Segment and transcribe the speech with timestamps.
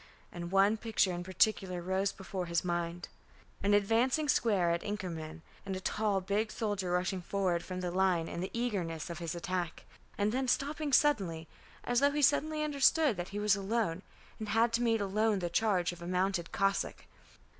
[0.31, 3.07] And one picture in particular rose before his mind,
[3.61, 8.27] an advancing square at Inkermann, and a tall big soldier rushing forward from the line
[8.27, 9.85] in the eagerness of his attack,
[10.17, 11.47] and then stopping suddenly
[11.83, 14.01] as though he suddenly understood that he was alone,
[14.39, 17.05] and had to meet alone the charge of a mounted Cossack.